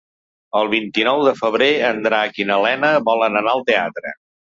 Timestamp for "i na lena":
2.45-2.93